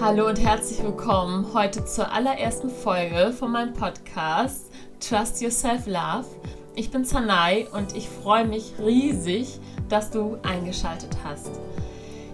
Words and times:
Hallo 0.00 0.28
und 0.28 0.40
herzlich 0.40 0.82
willkommen 0.82 1.52
heute 1.52 1.84
zur 1.84 2.10
allerersten 2.10 2.70
Folge 2.70 3.34
von 3.34 3.52
meinem 3.52 3.74
Podcast 3.74 4.72
Trust 4.98 5.42
Yourself 5.42 5.86
Love. 5.86 6.24
Ich 6.74 6.90
bin 6.90 7.04
Zanai 7.04 7.68
und 7.74 7.94
ich 7.94 8.08
freue 8.08 8.46
mich 8.46 8.72
riesig, 8.78 9.60
dass 9.90 10.10
du 10.10 10.38
eingeschaltet 10.42 11.18
hast. 11.22 11.50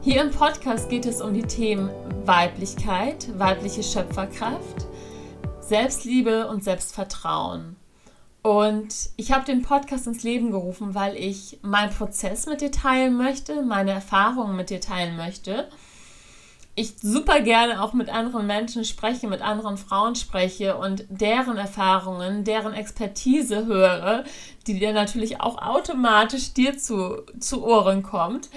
Hier 0.00 0.22
im 0.22 0.30
Podcast 0.30 0.88
geht 0.88 1.06
es 1.06 1.20
um 1.20 1.34
die 1.34 1.42
Themen 1.42 1.90
Weiblichkeit, 2.24 3.36
weibliche 3.36 3.82
Schöpferkraft, 3.82 4.86
Selbstliebe 5.58 6.46
und 6.46 6.62
Selbstvertrauen. 6.62 7.74
Und 8.44 9.10
ich 9.16 9.32
habe 9.32 9.44
den 9.44 9.62
Podcast 9.62 10.06
ins 10.06 10.22
Leben 10.22 10.52
gerufen, 10.52 10.94
weil 10.94 11.16
ich 11.16 11.58
meinen 11.62 11.92
Prozess 11.92 12.46
mit 12.46 12.60
dir 12.60 12.70
teilen 12.70 13.16
möchte, 13.16 13.62
meine 13.62 13.90
Erfahrungen 13.90 14.54
mit 14.54 14.70
dir 14.70 14.80
teilen 14.80 15.16
möchte 15.16 15.66
ich 16.76 16.94
super 17.00 17.40
gerne 17.40 17.82
auch 17.82 17.94
mit 17.94 18.10
anderen 18.10 18.46
Menschen 18.46 18.84
spreche, 18.84 19.26
mit 19.28 19.40
anderen 19.40 19.78
Frauen 19.78 20.14
spreche 20.14 20.76
und 20.76 21.06
deren 21.08 21.56
Erfahrungen, 21.56 22.44
deren 22.44 22.74
Expertise 22.74 23.64
höre, 23.64 24.24
die 24.66 24.78
dir 24.78 24.92
natürlich 24.92 25.40
auch 25.40 25.56
automatisch 25.60 26.52
dir 26.52 26.76
zu, 26.76 27.22
zu 27.40 27.64
Ohren 27.64 28.02
kommt. 28.02 28.50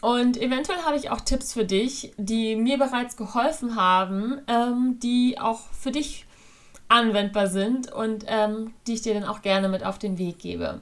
Und 0.00 0.40
eventuell 0.40 0.78
habe 0.78 0.96
ich 0.96 1.10
auch 1.10 1.20
Tipps 1.20 1.52
für 1.52 1.66
dich, 1.66 2.14
die 2.16 2.56
mir 2.56 2.78
bereits 2.78 3.18
geholfen 3.18 3.76
haben, 3.76 4.40
ähm, 4.48 4.98
die 5.00 5.38
auch 5.38 5.60
für 5.78 5.92
dich 5.92 6.24
anwendbar 6.88 7.48
sind 7.48 7.92
und 7.92 8.24
ähm, 8.28 8.72
die 8.86 8.94
ich 8.94 9.02
dir 9.02 9.12
dann 9.14 9.24
auch 9.24 9.42
gerne 9.42 9.68
mit 9.68 9.84
auf 9.84 9.98
den 9.98 10.16
Weg 10.16 10.38
gebe. 10.38 10.80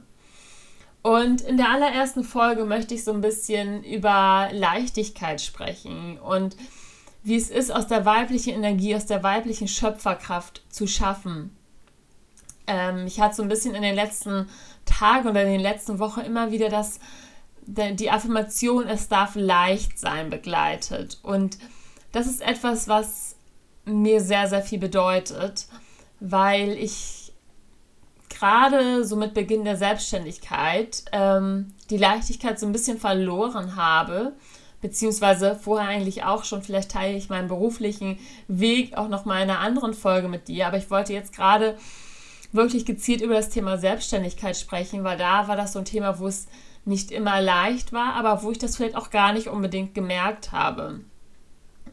Und 1.01 1.41
in 1.41 1.57
der 1.57 1.69
allerersten 1.69 2.23
Folge 2.23 2.65
möchte 2.65 2.93
ich 2.93 3.03
so 3.03 3.11
ein 3.11 3.21
bisschen 3.21 3.83
über 3.83 4.49
Leichtigkeit 4.51 5.41
sprechen 5.41 6.19
und 6.19 6.55
wie 7.23 7.35
es 7.35 7.49
ist, 7.49 7.71
aus 7.71 7.87
der 7.87 8.05
weiblichen 8.05 8.53
Energie, 8.53 8.95
aus 8.95 9.05
der 9.05 9.23
weiblichen 9.23 9.67
Schöpferkraft 9.67 10.63
zu 10.69 10.87
schaffen. 10.87 11.55
Ähm, 12.67 13.05
ich 13.05 13.19
hatte 13.19 13.35
so 13.35 13.43
ein 13.43 13.49
bisschen 13.49 13.75
in 13.75 13.83
den 13.83 13.95
letzten 13.95 14.47
Tagen 14.85 15.27
oder 15.29 15.43
in 15.43 15.51
den 15.51 15.61
letzten 15.61 15.99
Wochen 15.99 16.21
immer 16.21 16.51
wieder 16.51 16.69
das, 16.69 16.99
die 17.65 18.09
Affirmation, 18.09 18.87
es 18.87 19.07
darf 19.07 19.35
leicht 19.35 19.99
sein, 19.99 20.29
begleitet. 20.29 21.19
Und 21.21 21.59
das 22.11 22.27
ist 22.27 22.41
etwas, 22.41 22.87
was 22.87 23.35
mir 23.85 24.21
sehr, 24.21 24.47
sehr 24.47 24.61
viel 24.61 24.79
bedeutet, 24.79 25.67
weil 26.19 26.71
ich 26.71 27.20
gerade 28.41 29.05
so 29.05 29.15
mit 29.17 29.35
Beginn 29.35 29.65
der 29.65 29.77
Selbstständigkeit 29.77 31.03
ähm, 31.11 31.75
die 31.91 31.97
Leichtigkeit 31.97 32.59
so 32.59 32.65
ein 32.65 32.71
bisschen 32.71 32.97
verloren 32.97 33.75
habe, 33.75 34.33
beziehungsweise 34.81 35.55
vorher 35.55 35.87
eigentlich 35.87 36.23
auch 36.23 36.43
schon, 36.43 36.63
vielleicht 36.63 36.89
teile 36.89 37.15
ich 37.15 37.29
meinen 37.29 37.47
beruflichen 37.47 38.17
Weg 38.47 38.97
auch 38.97 39.09
noch 39.09 39.25
mal 39.25 39.43
in 39.43 39.49
einer 39.49 39.59
anderen 39.59 39.93
Folge 39.93 40.27
mit 40.27 40.47
dir, 40.47 40.65
aber 40.65 40.77
ich 40.77 40.89
wollte 40.89 41.13
jetzt 41.13 41.35
gerade 41.35 41.77
wirklich 42.51 42.83
gezielt 42.83 43.21
über 43.21 43.35
das 43.35 43.49
Thema 43.49 43.77
Selbstständigkeit 43.77 44.57
sprechen, 44.57 45.03
weil 45.03 45.17
da 45.17 45.47
war 45.47 45.55
das 45.55 45.73
so 45.73 45.79
ein 45.79 45.85
Thema, 45.85 46.17
wo 46.17 46.25
es 46.25 46.47
nicht 46.83 47.11
immer 47.11 47.41
leicht 47.41 47.93
war, 47.93 48.15
aber 48.15 48.41
wo 48.41 48.49
ich 48.49 48.57
das 48.57 48.75
vielleicht 48.75 48.95
auch 48.95 49.11
gar 49.11 49.33
nicht 49.33 49.49
unbedingt 49.49 49.93
gemerkt 49.93 50.51
habe. 50.51 51.01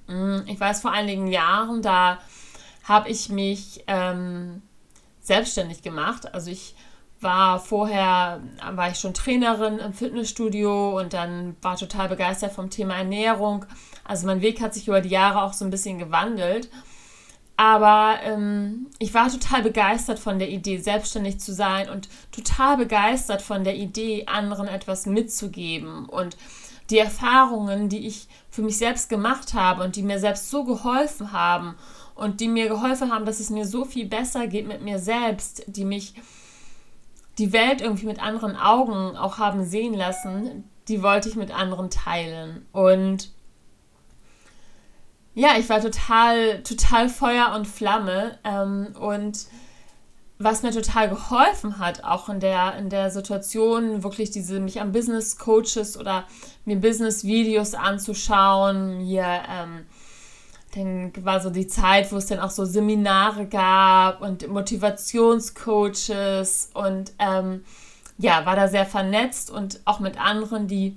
Mm, 0.06 0.38
ich 0.46 0.58
weiß 0.58 0.80
vor 0.80 0.92
einigen 0.92 1.26
Jahren, 1.26 1.82
da 1.82 2.18
habe 2.84 3.10
ich 3.10 3.28
mich 3.28 3.84
ähm, 3.86 4.62
selbstständig 5.28 5.82
gemacht. 5.82 6.34
Also 6.34 6.50
ich 6.50 6.74
war 7.20 7.58
vorher, 7.58 8.40
war 8.72 8.90
ich 8.90 8.98
schon 8.98 9.14
Trainerin 9.14 9.78
im 9.78 9.92
Fitnessstudio 9.92 10.98
und 10.98 11.12
dann 11.12 11.56
war 11.62 11.76
total 11.76 12.08
begeistert 12.08 12.52
vom 12.52 12.70
Thema 12.70 12.96
Ernährung. 12.96 13.64
Also 14.04 14.26
mein 14.26 14.40
Weg 14.40 14.60
hat 14.60 14.74
sich 14.74 14.88
über 14.88 15.00
die 15.00 15.08
Jahre 15.08 15.42
auch 15.42 15.52
so 15.52 15.64
ein 15.64 15.70
bisschen 15.70 15.98
gewandelt. 15.98 16.68
Aber 17.56 18.20
ähm, 18.22 18.86
ich 19.00 19.14
war 19.14 19.28
total 19.28 19.62
begeistert 19.62 20.20
von 20.20 20.38
der 20.38 20.48
Idee, 20.48 20.78
selbstständig 20.78 21.40
zu 21.40 21.52
sein 21.52 21.90
und 21.90 22.08
total 22.30 22.76
begeistert 22.76 23.42
von 23.42 23.64
der 23.64 23.74
Idee, 23.74 24.26
anderen 24.26 24.68
etwas 24.68 25.06
mitzugeben. 25.06 26.06
Und 26.06 26.36
die 26.90 26.98
Erfahrungen, 26.98 27.88
die 27.88 28.06
ich 28.06 28.28
für 28.48 28.62
mich 28.62 28.78
selbst 28.78 29.08
gemacht 29.08 29.54
habe 29.54 29.82
und 29.82 29.96
die 29.96 30.04
mir 30.04 30.20
selbst 30.20 30.50
so 30.50 30.64
geholfen 30.64 31.32
haben 31.32 31.74
und 32.18 32.40
die 32.40 32.48
mir 32.48 32.68
geholfen 32.68 33.12
haben, 33.12 33.24
dass 33.24 33.38
es 33.38 33.48
mir 33.48 33.64
so 33.64 33.84
viel 33.84 34.06
besser 34.06 34.48
geht 34.48 34.66
mit 34.66 34.82
mir 34.82 34.98
selbst, 34.98 35.62
die 35.68 35.84
mich 35.84 36.14
die 37.38 37.52
Welt 37.52 37.80
irgendwie 37.80 38.06
mit 38.06 38.20
anderen 38.20 38.56
Augen 38.56 39.16
auch 39.16 39.38
haben 39.38 39.64
sehen 39.64 39.94
lassen, 39.94 40.64
die 40.88 41.02
wollte 41.02 41.28
ich 41.28 41.36
mit 41.36 41.52
anderen 41.52 41.90
teilen. 41.90 42.66
Und 42.72 43.30
ja, 45.34 45.50
ich 45.56 45.68
war 45.68 45.80
total, 45.80 46.64
total 46.64 47.08
Feuer 47.08 47.52
und 47.54 47.68
Flamme. 47.68 48.38
Ähm, 48.42 48.88
und 48.98 49.46
was 50.40 50.64
mir 50.64 50.72
total 50.72 51.08
geholfen 51.08 51.78
hat, 51.78 52.02
auch 52.02 52.28
in 52.28 52.40
der, 52.40 52.76
in 52.76 52.90
der 52.90 53.12
Situation, 53.12 54.02
wirklich 54.02 54.32
diese, 54.32 54.58
mich 54.58 54.80
an 54.80 54.90
Business 54.90 55.38
Coaches 55.38 55.96
oder 55.96 56.24
mir 56.64 56.80
Business 56.80 57.22
Videos 57.22 57.74
anzuschauen, 57.74 58.98
mir 58.98 59.42
ähm, 59.48 59.86
dann 60.74 61.12
war 61.24 61.40
so 61.40 61.48
die 61.50 61.66
Zeit, 61.66 62.12
wo 62.12 62.16
es 62.16 62.26
dann 62.26 62.38
auch 62.40 62.50
so 62.50 62.64
Seminare 62.64 63.46
gab 63.46 64.20
und 64.20 64.48
Motivationscoaches 64.48 66.70
und 66.74 67.12
ähm, 67.18 67.64
ja, 68.18 68.44
war 68.44 68.56
da 68.56 68.68
sehr 68.68 68.84
vernetzt 68.84 69.50
und 69.50 69.80
auch 69.84 70.00
mit 70.00 70.20
anderen, 70.20 70.68
die, 70.68 70.96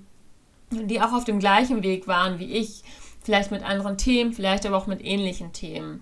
die 0.72 1.00
auch 1.02 1.14
auf 1.14 1.24
dem 1.24 1.40
gleichen 1.40 1.84
Weg 1.84 2.08
waren 2.08 2.40
wie 2.40 2.52
ich, 2.52 2.84
vielleicht 3.24 3.52
mit 3.52 3.64
anderen 3.64 3.98
Themen, 3.98 4.34
vielleicht 4.34 4.66
aber 4.66 4.76
auch 4.78 4.88
mit 4.88 5.06
ähnlichen 5.06 5.54
Themen. 5.54 6.02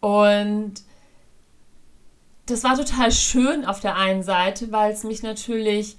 Und 0.00 0.82
das 2.46 2.64
war 2.64 2.76
total 2.76 3.12
schön 3.12 3.64
auf 3.64 3.78
der 3.80 3.96
einen 3.96 4.24
Seite, 4.24 4.72
weil 4.72 4.92
es 4.92 5.04
mich 5.04 5.22
natürlich 5.22 5.96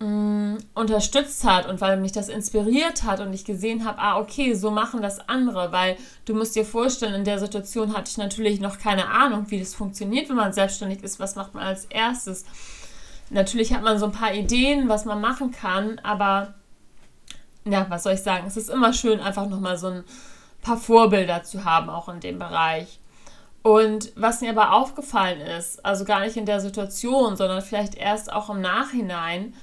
mh, 0.00 0.58
unterstützt 0.74 1.44
hat 1.44 1.66
und 1.66 1.80
weil 1.80 1.96
mich 1.98 2.12
das 2.12 2.28
inspiriert 2.28 3.04
hat 3.04 3.20
und 3.20 3.32
ich 3.32 3.44
gesehen 3.44 3.84
habe, 3.84 3.98
ah, 3.98 4.18
okay, 4.18 4.54
so 4.54 4.70
machen 4.70 5.02
das 5.02 5.28
andere, 5.28 5.72
weil 5.72 5.96
du 6.24 6.34
musst 6.34 6.56
dir 6.56 6.64
vorstellen, 6.64 7.14
in 7.14 7.24
der 7.24 7.38
Situation 7.38 7.96
hatte 7.96 8.10
ich 8.10 8.18
natürlich 8.18 8.60
noch 8.60 8.78
keine 8.78 9.08
Ahnung, 9.08 9.46
wie 9.50 9.58
das 9.58 9.74
funktioniert, 9.74 10.28
wenn 10.28 10.36
man 10.36 10.52
selbstständig 10.52 11.02
ist, 11.02 11.20
was 11.20 11.36
macht 11.36 11.54
man 11.54 11.64
als 11.64 11.86
erstes. 11.86 12.44
Natürlich 13.30 13.72
hat 13.72 13.82
man 13.82 13.98
so 13.98 14.06
ein 14.06 14.12
paar 14.12 14.34
Ideen, 14.34 14.88
was 14.88 15.04
man 15.04 15.20
machen 15.20 15.50
kann, 15.50 15.98
aber 16.02 16.54
ja, 17.64 17.86
was 17.88 18.02
soll 18.02 18.12
ich 18.12 18.22
sagen? 18.22 18.46
Es 18.46 18.56
ist 18.56 18.68
immer 18.68 18.92
schön, 18.92 19.20
einfach 19.20 19.48
nochmal 19.48 19.78
so 19.78 19.88
ein 19.88 20.04
paar 20.60 20.76
Vorbilder 20.76 21.42
zu 21.42 21.64
haben, 21.64 21.88
auch 21.88 22.08
in 22.08 22.20
dem 22.20 22.38
Bereich. 22.38 23.00
Und 23.62 24.12
was 24.14 24.42
mir 24.42 24.50
aber 24.50 24.74
aufgefallen 24.74 25.40
ist, 25.40 25.84
also 25.86 26.04
gar 26.04 26.20
nicht 26.20 26.36
in 26.36 26.44
der 26.44 26.60
Situation, 26.60 27.36
sondern 27.36 27.62
vielleicht 27.62 27.94
erst 27.94 28.30
auch 28.30 28.50
im 28.50 28.60
Nachhinein, 28.60 29.54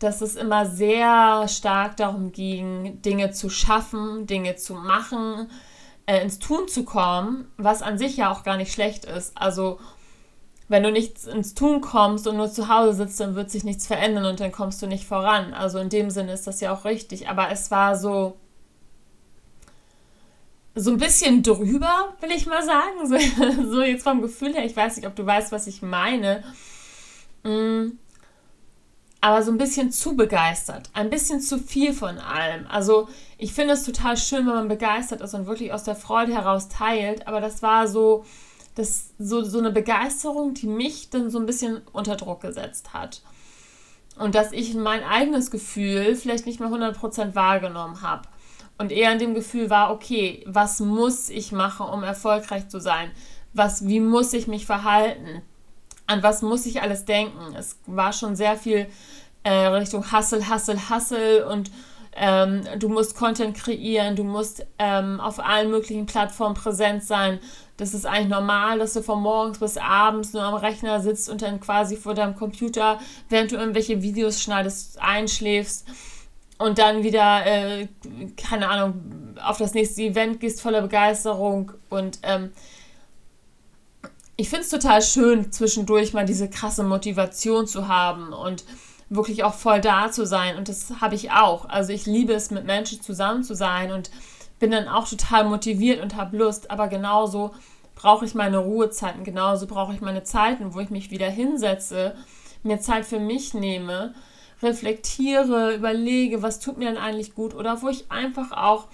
dass 0.00 0.22
es 0.22 0.34
immer 0.34 0.66
sehr 0.66 1.46
stark 1.46 1.96
darum 1.98 2.32
ging, 2.32 3.00
Dinge 3.02 3.30
zu 3.32 3.50
schaffen, 3.50 4.26
Dinge 4.26 4.56
zu 4.56 4.74
machen, 4.74 5.50
äh, 6.06 6.22
ins 6.22 6.38
Tun 6.38 6.68
zu 6.68 6.84
kommen, 6.84 7.52
was 7.58 7.82
an 7.82 7.98
sich 7.98 8.16
ja 8.16 8.32
auch 8.32 8.42
gar 8.42 8.56
nicht 8.56 8.72
schlecht 8.72 9.04
ist. 9.04 9.36
Also 9.36 9.78
wenn 10.68 10.82
du 10.82 10.90
nicht 10.90 11.26
ins 11.26 11.54
Tun 11.54 11.82
kommst 11.82 12.26
und 12.26 12.38
nur 12.38 12.50
zu 12.50 12.68
Hause 12.68 12.94
sitzt, 12.94 13.20
dann 13.20 13.34
wird 13.34 13.50
sich 13.50 13.62
nichts 13.62 13.86
verändern 13.86 14.24
und 14.24 14.40
dann 14.40 14.52
kommst 14.52 14.80
du 14.80 14.86
nicht 14.86 15.06
voran. 15.06 15.52
Also 15.52 15.78
in 15.78 15.90
dem 15.90 16.10
Sinne 16.10 16.32
ist 16.32 16.46
das 16.46 16.60
ja 16.60 16.72
auch 16.72 16.86
richtig. 16.86 17.28
Aber 17.28 17.50
es 17.50 17.70
war 17.70 17.94
so, 17.94 18.38
so 20.74 20.92
ein 20.92 20.96
bisschen 20.96 21.42
drüber, 21.42 22.14
will 22.20 22.30
ich 22.30 22.46
mal 22.46 22.64
sagen. 22.64 23.06
So, 23.06 23.70
so 23.70 23.82
jetzt 23.82 24.04
vom 24.04 24.22
Gefühl 24.22 24.54
her, 24.54 24.64
ich 24.64 24.76
weiß 24.76 24.96
nicht, 24.96 25.06
ob 25.06 25.14
du 25.14 25.26
weißt, 25.26 25.52
was 25.52 25.66
ich 25.66 25.82
meine. 25.82 26.42
Mm 27.42 27.98
aber 29.20 29.42
so 29.42 29.50
ein 29.50 29.58
bisschen 29.58 29.92
zu 29.92 30.16
begeistert, 30.16 30.88
ein 30.94 31.10
bisschen 31.10 31.40
zu 31.40 31.58
viel 31.58 31.92
von 31.92 32.18
allem. 32.18 32.66
Also 32.68 33.08
ich 33.36 33.52
finde 33.52 33.74
es 33.74 33.84
total 33.84 34.16
schön, 34.16 34.46
wenn 34.46 34.54
man 34.54 34.68
begeistert 34.68 35.20
ist 35.20 35.34
und 35.34 35.46
wirklich 35.46 35.72
aus 35.72 35.84
der 35.84 35.96
Freude 35.96 36.32
heraus 36.32 36.68
teilt, 36.68 37.26
aber 37.28 37.40
das 37.40 37.62
war 37.62 37.86
so, 37.86 38.24
das, 38.74 39.10
so, 39.18 39.42
so 39.42 39.58
eine 39.58 39.70
Begeisterung, 39.70 40.54
die 40.54 40.66
mich 40.66 41.10
dann 41.10 41.30
so 41.30 41.38
ein 41.38 41.46
bisschen 41.46 41.82
unter 41.92 42.16
Druck 42.16 42.40
gesetzt 42.40 42.94
hat. 42.94 43.22
Und 44.16 44.34
dass 44.34 44.52
ich 44.52 44.74
mein 44.74 45.02
eigenes 45.02 45.50
Gefühl 45.50 46.14
vielleicht 46.14 46.46
nicht 46.46 46.60
mehr 46.60 46.68
100% 46.68 47.34
wahrgenommen 47.34 48.02
habe. 48.02 48.28
Und 48.78 48.92
eher 48.92 49.12
in 49.12 49.18
dem 49.18 49.34
Gefühl 49.34 49.68
war, 49.68 49.92
okay, 49.92 50.42
was 50.46 50.80
muss 50.80 51.28
ich 51.28 51.52
machen, 51.52 51.86
um 51.86 52.02
erfolgreich 52.02 52.68
zu 52.68 52.80
sein? 52.80 53.10
Was, 53.52 53.86
wie 53.86 54.00
muss 54.00 54.32
ich 54.32 54.46
mich 54.46 54.64
verhalten? 54.64 55.42
An 56.10 56.22
was 56.22 56.42
muss 56.42 56.66
ich 56.66 56.82
alles 56.82 57.04
denken? 57.04 57.54
Es 57.56 57.78
war 57.86 58.12
schon 58.12 58.34
sehr 58.34 58.56
viel 58.56 58.86
äh, 59.44 59.66
Richtung 59.66 60.12
Hustle, 60.12 60.50
Hustle, 60.50 60.90
Hustle 60.90 61.46
und 61.46 61.70
ähm, 62.16 62.62
du 62.78 62.88
musst 62.88 63.16
Content 63.16 63.56
kreieren, 63.56 64.16
du 64.16 64.24
musst 64.24 64.66
ähm, 64.78 65.20
auf 65.20 65.38
allen 65.38 65.70
möglichen 65.70 66.06
Plattformen 66.06 66.56
präsent 66.56 67.04
sein. 67.04 67.38
Das 67.76 67.94
ist 67.94 68.04
eigentlich 68.04 68.28
normal, 68.28 68.80
dass 68.80 68.92
du 68.94 69.02
von 69.02 69.22
morgens 69.22 69.60
bis 69.60 69.78
abends 69.78 70.32
nur 70.32 70.42
am 70.42 70.54
Rechner 70.54 71.00
sitzt 71.00 71.30
und 71.30 71.42
dann 71.42 71.60
quasi 71.60 71.96
vor 71.96 72.14
deinem 72.14 72.34
Computer, 72.34 72.98
während 73.28 73.52
du 73.52 73.56
irgendwelche 73.56 74.02
Videos 74.02 74.42
schneidest, 74.42 75.00
einschläfst 75.00 75.86
und 76.58 76.78
dann 76.78 77.04
wieder, 77.04 77.46
äh, 77.46 77.86
keine 78.36 78.68
Ahnung, 78.68 79.36
auf 79.42 79.58
das 79.58 79.72
nächste 79.74 80.02
Event 80.02 80.40
gehst 80.40 80.60
voller 80.60 80.82
Begeisterung 80.82 81.72
und 81.88 82.18
ähm, 82.24 82.50
ich 84.40 84.48
finde 84.48 84.62
es 84.64 84.70
total 84.70 85.02
schön, 85.02 85.52
zwischendurch 85.52 86.14
mal 86.14 86.24
diese 86.24 86.48
krasse 86.48 86.82
Motivation 86.82 87.66
zu 87.66 87.88
haben 87.88 88.32
und 88.32 88.64
wirklich 89.10 89.44
auch 89.44 89.52
voll 89.52 89.82
da 89.82 90.10
zu 90.10 90.24
sein. 90.24 90.56
Und 90.56 90.70
das 90.70 90.94
habe 91.02 91.14
ich 91.14 91.30
auch. 91.30 91.68
Also 91.68 91.92
ich 91.92 92.06
liebe 92.06 92.32
es, 92.32 92.50
mit 92.50 92.64
Menschen 92.64 93.02
zusammen 93.02 93.44
zu 93.44 93.54
sein 93.54 93.92
und 93.92 94.10
bin 94.58 94.70
dann 94.70 94.88
auch 94.88 95.06
total 95.06 95.44
motiviert 95.44 96.02
und 96.02 96.16
habe 96.16 96.38
Lust. 96.38 96.70
Aber 96.70 96.88
genauso 96.88 97.50
brauche 97.94 98.24
ich 98.24 98.34
meine 98.34 98.56
Ruhezeiten, 98.56 99.24
genauso 99.24 99.66
brauche 99.66 99.92
ich 99.92 100.00
meine 100.00 100.22
Zeiten, 100.22 100.72
wo 100.72 100.80
ich 100.80 100.88
mich 100.88 101.10
wieder 101.10 101.28
hinsetze, 101.28 102.14
mir 102.62 102.80
Zeit 102.80 103.04
für 103.04 103.20
mich 103.20 103.52
nehme, 103.52 104.14
reflektiere, 104.62 105.74
überlege, 105.74 106.42
was 106.42 106.60
tut 106.60 106.78
mir 106.78 106.88
denn 106.88 106.96
eigentlich 106.96 107.34
gut 107.34 107.54
oder 107.54 107.82
wo 107.82 107.90
ich 107.90 108.10
einfach 108.10 108.52
auch 108.52 108.88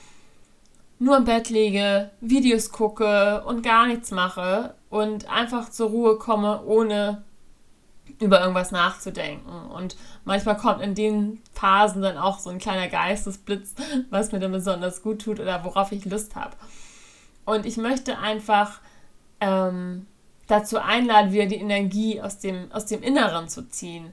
nur 0.99 1.17
im 1.17 1.25
Bett 1.25 1.51
liege, 1.51 2.11
Videos 2.21 2.71
gucke 2.73 3.45
und 3.45 3.63
gar 3.63 3.87
nichts 3.87 4.11
mache 4.11 4.75
und 4.89 5.31
einfach 5.31 5.71
zur 5.71 5.91
Ruhe 5.91 6.17
komme, 6.19 6.63
ohne 6.65 7.23
über 8.19 8.41
irgendwas 8.41 8.71
nachzudenken. 8.71 9.71
Und 9.71 9.97
manchmal 10.25 10.57
kommt 10.57 10.81
in 10.81 10.95
den 10.95 11.43
Phasen 11.53 12.03
dann 12.03 12.17
auch 12.17 12.39
so 12.39 12.51
ein 12.51 12.59
kleiner 12.59 12.89
Geistesblitz, 12.89 13.75
was 14.11 14.33
mir 14.33 14.41
dann 14.41 14.53
besonders 14.53 15.03
gut 15.03 15.23
tut 15.23 15.41
oder 15.41 15.65
worauf 15.65 15.93
ich 15.93 16.05
Lust 16.05 16.35
habe. 16.35 16.57
Und 17.45 17.67
ich 17.67 17.77
möchte 17.77 18.19
einfach 18.19 18.81
ähm, 19.41 20.07
dazu 20.47 20.79
einladen, 20.79 21.33
wieder 21.33 21.47
die 21.47 21.57
Energie 21.57 22.21
aus 22.21 22.39
dem, 22.39 22.73
aus 22.73 22.87
dem 22.87 23.03
Inneren 23.03 23.49
zu 23.49 23.69
ziehen. 23.69 24.13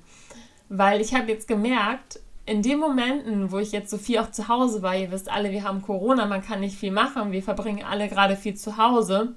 Weil 0.70 1.02
ich 1.02 1.14
habe 1.14 1.32
jetzt 1.32 1.48
gemerkt, 1.48 2.20
in 2.45 2.62
den 2.62 2.80
Momenten, 2.80 3.51
wo 3.51 3.60
ich 3.60 3.72
jetzt 3.72 3.90
so 3.90 3.98
viel 3.98 4.19
auch 4.19 4.31
zu 4.31 4.48
Hause 4.48 4.81
war, 4.81 4.95
ihr 4.95 5.12
wisst 5.12 5.30
alle, 5.30 5.51
wir 5.51 5.63
haben 5.63 5.81
Corona, 5.81 6.25
man 6.25 6.44
kann 6.44 6.60
nicht 6.60 6.78
viel 6.78 6.92
machen, 6.92 7.31
wir 7.31 7.44
verbringen 7.44 7.86
alle 7.86 8.10
gerade 8.10 8.36
viel 8.36 8.56
zu 8.56 8.78
Hause. 8.78 9.36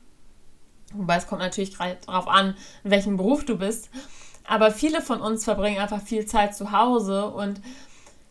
Wobei 0.92 1.16
es 1.16 1.26
kommt 1.26 1.42
natürlich 1.42 1.76
gerade 1.76 1.98
darauf 2.06 2.28
an, 2.28 2.56
in 2.84 2.90
welchem 2.90 3.16
Beruf 3.16 3.44
du 3.44 3.58
bist. 3.58 3.90
Aber 4.48 4.70
viele 4.70 5.00
von 5.02 5.20
uns 5.20 5.44
verbringen 5.44 5.80
einfach 5.80 6.02
viel 6.02 6.26
Zeit 6.26 6.56
zu 6.56 6.72
Hause 6.72 7.26
und 7.26 7.60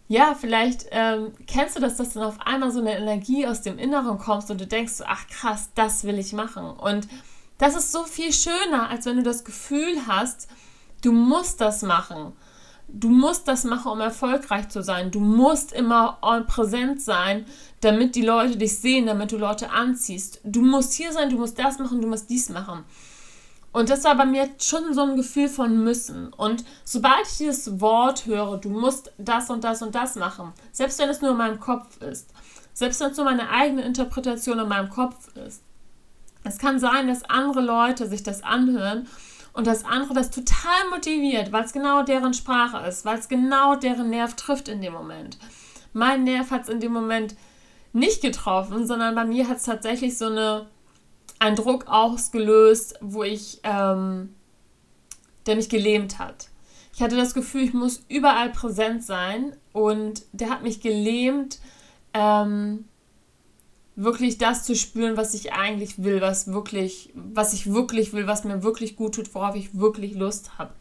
ja, 0.07 0.35
vielleicht 0.39 0.85
ähm, 0.91 1.31
kennst 1.47 1.75
du 1.75 1.81
das, 1.81 1.97
dass 1.97 2.13
dann 2.13 2.23
auf 2.23 2.39
einmal 2.45 2.71
so 2.71 2.79
eine 2.79 2.95
Energie 2.95 3.47
aus 3.47 3.61
dem 3.61 3.79
Inneren 3.79 4.19
kommst 4.19 4.51
und 4.51 4.61
du 4.61 4.67
denkst, 4.67 4.93
so, 4.93 5.03
ach 5.07 5.27
krass, 5.27 5.69
das 5.73 6.03
will 6.03 6.19
ich 6.19 6.31
machen. 6.31 6.65
Und 6.65 7.07
das 7.57 7.75
ist 7.75 7.91
so 7.91 8.03
viel 8.03 8.31
schöner, 8.31 8.89
als 8.89 9.05
wenn 9.05 9.17
du 9.17 9.23
das 9.23 9.43
Gefühl 9.43 10.05
hast, 10.07 10.47
du 11.01 11.11
musst 11.11 11.59
das 11.59 11.81
machen. 11.81 12.33
Du 12.87 13.09
musst 13.09 13.47
das 13.47 13.63
machen, 13.63 13.91
um 13.91 13.99
erfolgreich 13.99 14.69
zu 14.69 14.81
sein. 14.83 15.11
Du 15.11 15.19
musst 15.19 15.73
immer 15.73 16.17
präsent 16.47 17.01
sein, 17.01 17.45
damit 17.81 18.15
die 18.15 18.21
Leute 18.21 18.57
dich 18.57 18.77
sehen, 18.77 19.07
damit 19.07 19.31
du 19.31 19.37
Leute 19.37 19.71
anziehst. 19.71 20.39
Du 20.43 20.61
musst 20.61 20.93
hier 20.93 21.11
sein, 21.11 21.29
du 21.29 21.37
musst 21.37 21.59
das 21.59 21.79
machen, 21.79 22.01
du 22.01 22.07
musst 22.07 22.29
dies 22.29 22.49
machen. 22.49 22.83
Und 23.75 23.89
das 23.89 24.05
war 24.05 24.15
bei 24.15 24.25
mir 24.25 24.49
schon 24.57 24.93
so 24.93 25.01
ein 25.01 25.17
Gefühl 25.17 25.49
von 25.49 25.83
müssen. 25.83 26.31
Und 26.31 26.63
sobald 26.85 27.27
ich 27.29 27.39
dieses 27.39 27.81
Wort 27.81 28.25
höre, 28.25 28.57
du 28.57 28.69
musst 28.69 29.11
das 29.17 29.49
und 29.49 29.65
das 29.65 29.81
und 29.81 29.93
das 29.93 30.15
machen, 30.15 30.53
selbst 30.71 30.97
wenn 30.97 31.09
es 31.09 31.21
nur 31.21 31.31
in 31.31 31.37
meinem 31.37 31.59
Kopf 31.59 32.01
ist, 32.01 32.29
selbst 32.71 33.01
wenn 33.01 33.11
es 33.11 33.17
nur 33.17 33.25
meine 33.25 33.49
eigene 33.49 33.81
Interpretation 33.81 34.59
in 34.59 34.69
meinem 34.69 34.89
Kopf 34.89 35.35
ist, 35.35 35.61
es 36.45 36.57
kann 36.57 36.79
sein, 36.79 37.07
dass 37.07 37.23
andere 37.23 37.59
Leute 37.59 38.07
sich 38.07 38.23
das 38.23 38.43
anhören 38.43 39.07
und 39.55 39.67
dass 39.67 39.85
andere 39.85 40.13
das 40.13 40.31
total 40.31 40.89
motiviert, 40.91 41.51
weil 41.51 41.63
es 41.63 41.73
genau 41.73 42.03
deren 42.03 42.33
Sprache 42.33 42.85
ist, 42.87 43.05
weil 43.05 43.17
es 43.17 43.27
genau 43.27 43.75
deren 43.75 44.09
Nerv 44.09 44.35
trifft 44.35 44.67
in 44.67 44.81
dem 44.81 44.93
Moment. 44.93 45.37
Mein 45.93 46.23
Nerv 46.23 46.51
hat 46.51 46.63
es 46.63 46.69
in 46.69 46.79
dem 46.79 46.93
Moment 46.93 47.35
nicht 47.93 48.21
getroffen, 48.21 48.85
sondern 48.85 49.15
bei 49.15 49.25
mir 49.25 49.47
hat 49.47 49.57
es 49.57 49.63
tatsächlich 49.63 50.17
so 50.17 50.25
eine 50.25 50.67
einen 51.39 51.55
Druck 51.55 51.87
ausgelöst, 51.87 52.95
wo 53.01 53.23
ich, 53.23 53.59
ähm, 53.63 54.33
der 55.45 55.55
mich 55.55 55.69
gelähmt 55.69 56.19
hat. 56.19 56.49
Ich 56.93 57.01
hatte 57.01 57.17
das 57.17 57.33
Gefühl, 57.33 57.63
ich 57.63 57.73
muss 57.73 58.03
überall 58.07 58.49
präsent 58.49 59.03
sein 59.03 59.55
und 59.73 60.23
der 60.31 60.49
hat 60.49 60.63
mich 60.63 60.81
gelähmt, 60.81 61.59
ähm, 62.13 62.85
wirklich 63.95 64.37
das 64.37 64.63
zu 64.63 64.75
spüren, 64.75 65.17
was 65.17 65.33
ich 65.33 65.53
eigentlich 65.53 66.03
will, 66.03 66.21
was 66.21 66.51
wirklich, 66.51 67.11
was 67.13 67.53
ich 67.53 67.73
wirklich 67.73 68.13
will, 68.13 68.27
was 68.27 68.43
mir 68.43 68.63
wirklich 68.63 68.95
gut 68.95 69.15
tut, 69.15 69.33
worauf 69.33 69.55
ich 69.55 69.77
wirklich 69.77 70.15
Lust 70.15 70.57
habe. 70.57 70.73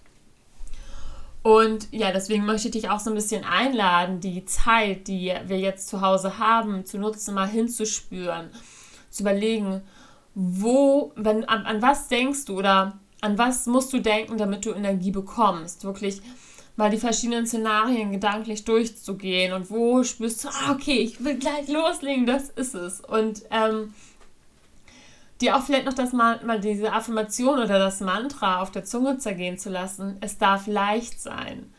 Und 1.42 1.88
ja, 1.92 2.10
deswegen 2.10 2.46
möchte 2.46 2.68
ich 2.68 2.72
dich 2.72 2.88
auch 2.88 3.00
so 3.00 3.10
ein 3.10 3.16
bisschen 3.16 3.44
einladen, 3.44 4.20
die 4.20 4.46
Zeit, 4.46 5.08
die 5.08 5.32
wir 5.46 5.58
jetzt 5.58 5.88
zu 5.88 6.00
Hause 6.00 6.38
haben, 6.38 6.86
zu 6.86 6.98
nutzen, 6.98 7.34
mal 7.34 7.46
hinzuspüren, 7.46 8.48
zu 9.10 9.22
überlegen, 9.22 9.82
wo, 10.34 11.12
wenn, 11.16 11.44
an, 11.44 11.66
an 11.66 11.82
was 11.82 12.08
denkst 12.08 12.46
du 12.46 12.58
oder 12.58 12.98
an 13.20 13.38
was 13.38 13.66
musst 13.66 13.92
du 13.92 14.00
denken, 14.00 14.38
damit 14.38 14.64
du 14.64 14.72
Energie 14.72 15.10
bekommst? 15.10 15.84
Wirklich 15.84 16.22
mal 16.76 16.90
die 16.90 16.98
verschiedenen 16.98 17.46
Szenarien 17.46 18.12
gedanklich 18.12 18.64
durchzugehen 18.64 19.52
und 19.52 19.70
wo 19.70 20.02
spürst 20.02 20.44
du, 20.44 20.48
ah, 20.48 20.72
okay, 20.72 20.98
ich 20.98 21.22
will 21.24 21.38
gleich 21.38 21.68
loslegen, 21.68 22.26
das 22.26 22.50
ist 22.50 22.74
es. 22.74 23.00
Und 23.00 23.42
ähm, 23.50 23.94
dir 25.40 25.56
auch 25.56 25.62
vielleicht 25.62 25.86
noch 25.86 25.94
das 25.94 26.12
mal, 26.12 26.44
mal 26.44 26.60
diese 26.60 26.92
Affirmation 26.92 27.58
oder 27.58 27.78
das 27.78 28.00
Mantra 28.00 28.60
auf 28.60 28.70
der 28.72 28.84
Zunge 28.84 29.18
zergehen 29.18 29.58
zu 29.58 29.70
lassen, 29.70 30.16
es 30.20 30.38
darf 30.38 30.66
leicht 30.66 31.20
sein. 31.20 31.72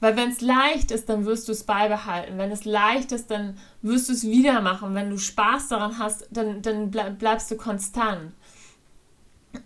Weil 0.00 0.16
wenn 0.16 0.30
es 0.30 0.40
leicht 0.40 0.90
ist, 0.90 1.08
dann 1.08 1.24
wirst 1.24 1.48
du 1.48 1.52
es 1.52 1.64
beibehalten. 1.64 2.38
Wenn 2.38 2.52
es 2.52 2.64
leicht 2.64 3.10
ist, 3.10 3.30
dann 3.30 3.58
wirst 3.82 4.08
du 4.08 4.12
es 4.12 4.22
wieder 4.22 4.60
machen. 4.60 4.94
Wenn 4.94 5.10
du 5.10 5.18
Spaß 5.18 5.68
daran 5.68 5.98
hast, 5.98 6.28
dann, 6.30 6.62
dann 6.62 6.90
bleibst 7.18 7.50
du 7.50 7.56
konstant. 7.56 8.32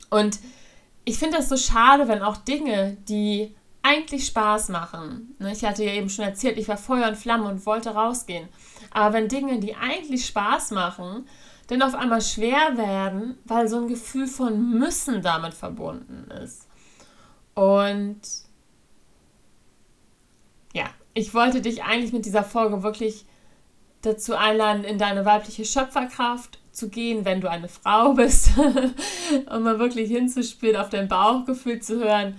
Und 0.09 0.39
ich 1.05 1.19
finde 1.19 1.37
das 1.37 1.51
so 1.51 1.57
schade, 1.57 2.09
wenn 2.09 2.23
auch 2.23 2.39
Dinge, 2.39 2.97
die 3.09 3.55
eigentlich 3.83 4.27
Spaß 4.27 4.69
machen. 4.69 5.35
Ne, 5.39 5.53
ich 5.53 5.65
hatte 5.65 5.85
ja 5.85 5.93
eben 5.93 6.09
schon 6.09 6.25
erzählt, 6.25 6.59
ich 6.59 6.69
war 6.69 6.77
Feuer 6.77 7.09
und 7.09 7.17
Flamme 7.17 7.49
und 7.49 7.67
wollte 7.67 7.91
rausgehen. 7.91 8.49
Aber 8.91 9.15
wenn 9.15 9.29
Dinge, 9.29 9.59
die 9.59 9.75
eigentlich 9.75 10.27
Spaß 10.27 10.71
machen, 10.73 11.27
dann 11.69 11.83
auf 11.83 11.95
einmal 11.95 12.21
schwer 12.21 12.77
werden, 12.77 13.39
weil 13.45 13.69
so 13.69 13.79
ein 13.79 13.89
Gefühl 13.89 14.27
von 14.27 14.79
müssen 14.79 15.23
damit 15.23 15.55
verbunden 15.55 16.31
ist. 16.31 16.69
Und 17.55 18.21
ja, 20.75 20.87
ich 21.15 21.35
wollte 21.35 21.61
dich 21.61 21.83
eigentlich 21.83 22.13
mit 22.13 22.25
dieser 22.25 22.45
Folge 22.45 22.83
wirklich 22.83 23.27
dazu 24.03 24.35
einladen, 24.35 24.85
in 24.85 24.99
deine 24.99 25.25
weibliche 25.25 25.65
Schöpferkraft 25.65 26.59
zu 26.73 26.89
gehen, 26.89 27.25
wenn 27.25 27.41
du 27.41 27.51
eine 27.51 27.69
Frau 27.69 28.13
bist, 28.15 28.51
um 28.59 29.63
mal 29.63 29.79
wirklich 29.79 30.11
hinzuspüren, 30.11 30.77
auf 30.77 30.89
dein 30.89 31.09
Bauchgefühl 31.09 31.81
zu 31.81 32.01
hören, 32.01 32.35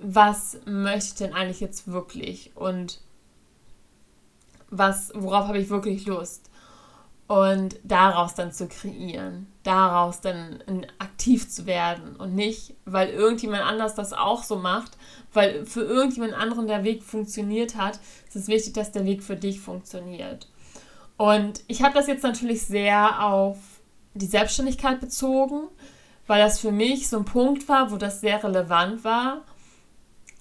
was 0.00 0.58
möchte 0.64 1.06
ich 1.06 1.14
denn 1.14 1.34
eigentlich 1.34 1.60
jetzt 1.60 1.88
wirklich 1.88 2.52
und 2.54 3.00
was, 4.70 5.12
worauf 5.14 5.46
habe 5.48 5.58
ich 5.58 5.70
wirklich 5.70 6.06
Lust 6.06 6.50
und 7.26 7.76
daraus 7.84 8.34
dann 8.34 8.52
zu 8.52 8.68
kreieren, 8.68 9.46
daraus 9.62 10.20
dann 10.20 10.62
aktiv 10.98 11.48
zu 11.48 11.66
werden 11.66 12.16
und 12.16 12.34
nicht, 12.34 12.74
weil 12.86 13.10
irgendjemand 13.10 13.62
anders 13.62 13.94
das 13.94 14.12
auch 14.12 14.42
so 14.42 14.56
macht, 14.56 14.96
weil 15.32 15.66
für 15.66 15.82
irgendjemand 15.82 16.32
anderen 16.32 16.66
der 16.66 16.84
Weg 16.84 17.02
funktioniert 17.02 17.76
hat, 17.76 18.00
ist 18.26 18.36
es 18.36 18.48
wichtig, 18.48 18.72
dass 18.72 18.92
der 18.92 19.04
Weg 19.04 19.22
für 19.22 19.36
dich 19.36 19.60
funktioniert. 19.60 20.48
Und 21.18 21.62
ich 21.66 21.82
habe 21.82 21.94
das 21.94 22.06
jetzt 22.06 22.22
natürlich 22.22 22.62
sehr 22.62 23.22
auf 23.22 23.58
die 24.14 24.26
Selbstständigkeit 24.26 25.00
bezogen, 25.00 25.68
weil 26.26 26.42
das 26.42 26.60
für 26.60 26.72
mich 26.72 27.08
so 27.08 27.18
ein 27.18 27.24
Punkt 27.24 27.68
war, 27.68 27.90
wo 27.90 27.96
das 27.96 28.20
sehr 28.20 28.42
relevant 28.42 29.04
war. 29.04 29.42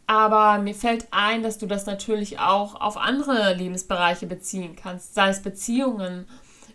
Aber 0.08 0.58
mir 0.60 0.74
fällt 0.74 1.08
ein, 1.12 1.44
dass 1.44 1.58
du 1.58 1.68
das 1.68 1.86
natürlich 1.86 2.40
auch 2.40 2.80
auf 2.80 2.96
andere 2.96 3.54
Lebensbereiche 3.54 4.26
beziehen 4.26 4.78
kannst, 4.78 5.14
sei 5.14 5.30
es 5.30 5.42
Beziehungen. 5.42 6.26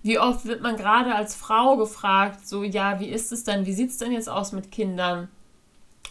Wie 0.02 0.18
oft 0.18 0.44
wird 0.44 0.60
man 0.60 0.76
gerade 0.76 1.14
als 1.14 1.34
Frau 1.34 1.76
gefragt, 1.76 2.46
so, 2.46 2.62
ja, 2.62 3.00
wie 3.00 3.08
ist 3.08 3.32
es 3.32 3.44
denn, 3.44 3.64
wie 3.64 3.72
sieht 3.72 3.90
es 3.90 3.98
denn 3.98 4.12
jetzt 4.12 4.28
aus 4.28 4.52
mit 4.52 4.70
Kindern? 4.70 5.28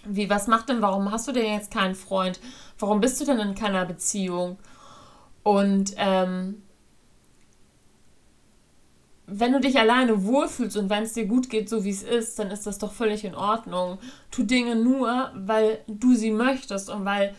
Wie, 0.03 0.31
was 0.31 0.47
macht 0.47 0.69
denn, 0.69 0.81
warum 0.81 1.11
hast 1.11 1.27
du 1.27 1.31
denn 1.31 1.53
jetzt 1.53 1.71
keinen 1.71 1.93
Freund? 1.93 2.39
Warum 2.79 3.01
bist 3.01 3.21
du 3.21 3.25
denn 3.25 3.37
in 3.39 3.53
keiner 3.53 3.85
Beziehung? 3.85 4.57
Und 5.43 5.93
ähm, 5.97 6.63
wenn 9.33 9.53
du 9.53 9.61
dich 9.61 9.79
alleine 9.79 10.25
wohlfühlst 10.25 10.75
und 10.75 10.89
wenn 10.89 11.03
es 11.03 11.13
dir 11.13 11.25
gut 11.25 11.49
geht, 11.49 11.69
so 11.69 11.85
wie 11.85 11.89
es 11.89 12.03
ist, 12.03 12.37
dann 12.37 12.51
ist 12.51 12.67
das 12.67 12.79
doch 12.79 12.91
völlig 12.91 13.23
in 13.23 13.33
Ordnung. 13.33 13.97
Tu 14.29 14.43
Dinge 14.43 14.75
nur, 14.75 15.31
weil 15.33 15.79
du 15.87 16.15
sie 16.15 16.31
möchtest 16.31 16.89
und 16.89 17.05
weil 17.05 17.33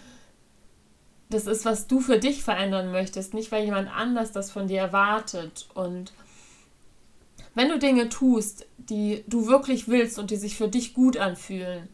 das 1.29 1.47
ist, 1.47 1.67
was 1.67 1.87
du 1.87 2.01
für 2.01 2.19
dich 2.19 2.43
verändern 2.43 2.93
möchtest, 2.93 3.35
nicht 3.35 3.53
weil 3.53 3.65
jemand 3.65 3.95
anders 3.95 4.33
das 4.33 4.51
von 4.51 4.69
dir 4.69 4.81
erwartet. 4.81 5.69
Und 5.75 6.13
wenn 7.55 7.69
du 7.69 7.79
Dinge 7.79 8.09
tust, 8.09 8.67
die 8.79 9.23
du 9.27 9.47
wirklich 9.47 9.87
willst 9.87 10.19
und 10.19 10.31
die 10.31 10.37
sich 10.37 10.57
für 10.57 10.69
dich 10.69 10.95
gut 10.95 11.19
anfühlen, 11.19 11.89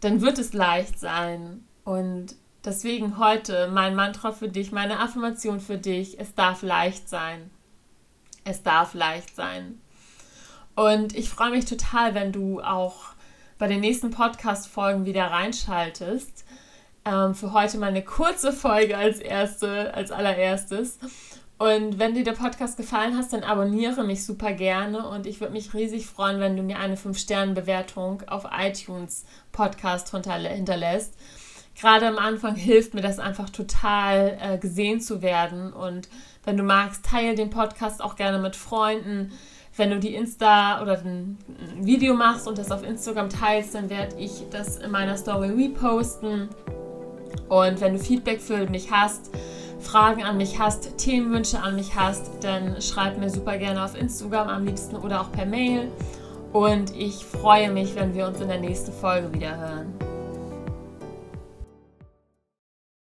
dann 0.00 0.20
wird 0.20 0.38
es 0.38 0.52
leicht 0.52 1.00
sein. 1.00 1.64
Und 1.84 2.36
deswegen 2.64 3.18
heute 3.18 3.68
mein 3.72 3.96
Mantra 3.96 4.30
für 4.30 4.48
dich, 4.48 4.70
meine 4.70 5.00
Affirmation 5.00 5.58
für 5.58 5.78
dich, 5.78 6.20
es 6.20 6.34
darf 6.34 6.62
leicht 6.62 7.08
sein. 7.08 7.50
Es 8.44 8.62
darf 8.62 8.94
leicht 8.94 9.34
sein. 9.34 9.80
Und 10.74 11.14
ich 11.16 11.28
freue 11.28 11.50
mich 11.50 11.64
total, 11.66 12.14
wenn 12.14 12.32
du 12.32 12.60
auch 12.60 13.10
bei 13.58 13.66
den 13.66 13.80
nächsten 13.80 14.10
Podcast-Folgen 14.10 15.04
wieder 15.04 15.26
reinschaltest. 15.26 16.44
Ähm, 17.04 17.34
für 17.34 17.52
heute 17.52 17.78
mal 17.78 17.88
eine 17.88 18.02
kurze 18.02 18.52
Folge 18.52 18.96
als 18.96 19.18
erste, 19.18 19.92
als 19.94 20.10
allererstes. 20.10 20.98
Und 21.58 21.98
wenn 21.98 22.14
dir 22.14 22.24
der 22.24 22.32
Podcast 22.32 22.78
gefallen 22.78 23.18
hat, 23.18 23.30
dann 23.34 23.44
abonniere 23.44 24.02
mich 24.02 24.24
super 24.24 24.54
gerne 24.54 25.06
und 25.06 25.26
ich 25.26 25.40
würde 25.40 25.52
mich 25.52 25.74
riesig 25.74 26.06
freuen, 26.06 26.40
wenn 26.40 26.56
du 26.56 26.62
mir 26.62 26.78
eine 26.78 26.96
5-Sterne-Bewertung 26.96 28.22
auf 28.28 28.46
iTunes 28.58 29.26
Podcast 29.52 30.10
hinterlässt. 30.10 31.14
Gerade 31.80 32.08
am 32.08 32.18
Anfang 32.18 32.56
hilft 32.56 32.92
mir 32.92 33.00
das 33.00 33.18
einfach 33.18 33.48
total 33.48 34.36
äh, 34.38 34.58
gesehen 34.58 35.00
zu 35.00 35.22
werden 35.22 35.72
und 35.72 36.08
wenn 36.44 36.56
du 36.56 36.62
magst, 36.62 37.06
teile 37.06 37.34
den 37.34 37.48
Podcast 37.48 38.02
auch 38.02 38.16
gerne 38.16 38.38
mit 38.38 38.54
Freunden. 38.54 39.32
Wenn 39.76 39.90
du 39.90 39.98
die 39.98 40.14
Insta 40.14 40.82
oder 40.82 40.98
ein 40.98 41.38
Video 41.80 42.14
machst 42.14 42.46
und 42.46 42.58
das 42.58 42.70
auf 42.70 42.82
Instagram 42.82 43.30
teilst, 43.30 43.74
dann 43.74 43.88
werde 43.88 44.16
ich 44.18 44.44
das 44.50 44.76
in 44.76 44.90
meiner 44.90 45.16
Story 45.16 45.48
reposten. 45.48 46.48
Und 47.48 47.80
wenn 47.80 47.94
du 47.94 47.98
Feedback 47.98 48.42
für 48.42 48.68
mich 48.68 48.90
hast, 48.90 49.30
Fragen 49.78 50.22
an 50.22 50.36
mich 50.36 50.58
hast, 50.58 50.98
Themenwünsche 50.98 51.62
an 51.62 51.76
mich 51.76 51.96
hast, 51.96 52.30
dann 52.42 52.82
schreib 52.82 53.16
mir 53.16 53.30
super 53.30 53.56
gerne 53.56 53.82
auf 53.82 53.98
Instagram 53.98 54.48
am 54.48 54.66
liebsten 54.66 54.96
oder 54.96 55.22
auch 55.22 55.32
per 55.32 55.46
Mail. 55.46 55.90
Und 56.52 56.94
ich 56.94 57.24
freue 57.24 57.70
mich, 57.70 57.94
wenn 57.94 58.14
wir 58.14 58.26
uns 58.26 58.40
in 58.40 58.48
der 58.48 58.60
nächsten 58.60 58.92
Folge 58.92 59.32
wieder 59.32 59.56
hören. 59.56 60.09